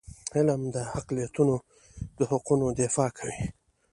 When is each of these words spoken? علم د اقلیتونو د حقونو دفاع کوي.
علم 0.35 0.61
د 0.75 0.77
اقلیتونو 0.99 1.55
د 2.17 2.19
حقونو 2.31 2.65
دفاع 2.81 3.09
کوي. 3.17 3.41